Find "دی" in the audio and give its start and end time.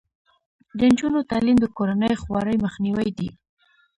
3.17-3.29